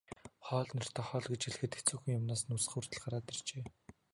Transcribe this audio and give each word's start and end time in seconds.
Хоол 0.45 0.69
нэртэй 0.77 1.05
хоол 1.07 1.25
гэж 1.31 1.41
хэлэхэд 1.43 1.73
хэцүүхэн 1.75 2.15
юмнаас 2.17 2.41
нь 2.43 2.53
үс 2.55 2.65
хүртэл 2.67 3.01
гарч 3.03 3.27
иржээ. 3.39 3.63